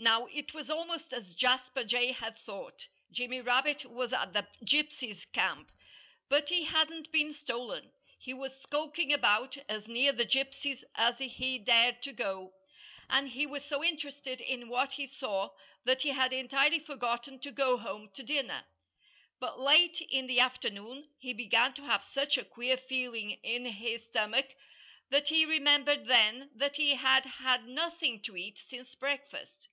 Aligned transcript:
Now, 0.00 0.26
it 0.26 0.54
was 0.54 0.70
almost 0.70 1.12
as 1.12 1.34
Jasper 1.34 1.82
Jay 1.82 2.12
had 2.12 2.38
thought. 2.38 2.86
Jimmy 3.10 3.40
Rabbit 3.40 3.84
was 3.84 4.12
at 4.12 4.32
the 4.32 4.46
gypsies' 4.64 5.26
camp. 5.32 5.72
But 6.28 6.48
he 6.50 6.62
hadn't 6.66 7.10
been 7.10 7.32
stolen. 7.32 7.90
He 8.20 8.32
was 8.32 8.52
skulking 8.62 9.12
about, 9.12 9.56
as 9.68 9.88
near 9.88 10.12
the 10.12 10.24
gypsies 10.24 10.84
as 10.94 11.18
he 11.18 11.58
dared 11.58 12.00
to 12.04 12.12
go. 12.12 12.54
And 13.10 13.28
he 13.30 13.44
was 13.44 13.64
so 13.64 13.82
interested 13.82 14.40
in 14.40 14.68
what 14.68 14.92
he 14.92 15.08
saw 15.08 15.50
that 15.84 16.02
he 16.02 16.10
had 16.10 16.32
entirely 16.32 16.78
forgotten 16.78 17.40
to 17.40 17.50
go 17.50 17.76
home 17.76 18.08
to 18.14 18.22
dinner. 18.22 18.64
But 19.40 19.58
late 19.58 20.00
in 20.00 20.28
the 20.28 20.38
afternoon 20.38 21.10
he 21.18 21.32
began 21.32 21.74
to 21.74 21.82
have 21.82 22.04
such 22.04 22.38
a 22.38 22.44
queer 22.44 22.76
feeling 22.76 23.32
in 23.42 23.64
his 23.66 24.04
stomach 24.10 24.50
that 25.10 25.26
he 25.26 25.44
remembered 25.44 26.06
then 26.06 26.52
that 26.54 26.76
he 26.76 26.94
had 26.94 27.26
had 27.26 27.66
nothing 27.66 28.22
to 28.22 28.36
eat 28.36 28.58
since 28.64 28.94
breakfast. 28.94 29.66